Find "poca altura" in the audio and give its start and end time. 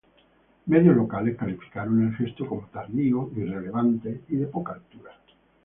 4.47-5.11